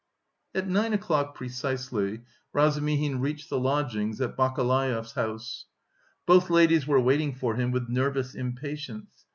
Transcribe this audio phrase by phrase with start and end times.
[0.55, 2.21] At nine o'clock precisely
[2.53, 5.67] Razumihin reached the lodgings at Bakaleyev's house.
[6.25, 9.25] Both ladies were waiting for him with nervous impatience.